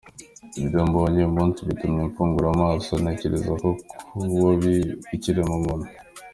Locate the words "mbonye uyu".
0.87-1.33